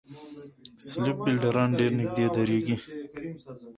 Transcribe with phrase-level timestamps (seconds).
[0.87, 2.77] سلیپ فېلډران ډېر نږدې درېږي.